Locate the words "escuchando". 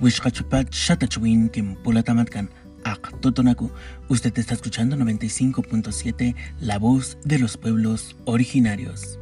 4.54-4.96